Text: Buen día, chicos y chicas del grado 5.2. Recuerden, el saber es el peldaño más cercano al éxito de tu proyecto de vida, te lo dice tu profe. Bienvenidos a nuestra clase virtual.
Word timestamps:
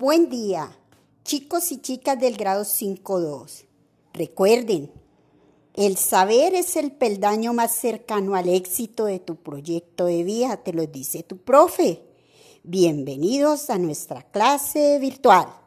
Buen 0.00 0.30
día, 0.30 0.74
chicos 1.24 1.70
y 1.72 1.76
chicas 1.82 2.18
del 2.18 2.38
grado 2.38 2.62
5.2. 2.62 3.66
Recuerden, 4.14 4.90
el 5.74 5.98
saber 5.98 6.54
es 6.54 6.76
el 6.76 6.90
peldaño 6.90 7.52
más 7.52 7.74
cercano 7.74 8.34
al 8.34 8.48
éxito 8.48 9.04
de 9.04 9.18
tu 9.18 9.36
proyecto 9.36 10.06
de 10.06 10.24
vida, 10.24 10.56
te 10.56 10.72
lo 10.72 10.86
dice 10.86 11.22
tu 11.22 11.36
profe. 11.36 12.02
Bienvenidos 12.62 13.68
a 13.68 13.76
nuestra 13.76 14.22
clase 14.22 14.98
virtual. 15.00 15.59